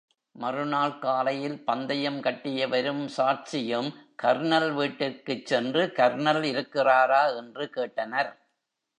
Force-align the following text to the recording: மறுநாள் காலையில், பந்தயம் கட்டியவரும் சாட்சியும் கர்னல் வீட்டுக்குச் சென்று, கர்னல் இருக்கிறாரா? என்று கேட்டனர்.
மறுநாள் 0.35 0.99
காலையில், 0.99 1.63
பந்தயம் 1.63 2.21
கட்டியவரும் 2.21 3.09
சாட்சியும் 3.17 3.93
கர்னல் 4.23 4.73
வீட்டுக்குச் 4.73 5.45
சென்று, 5.45 5.93
கர்னல் 5.95 6.43
இருக்கிறாரா? 6.43 7.35
என்று 7.37 7.69
கேட்டனர். 7.75 8.31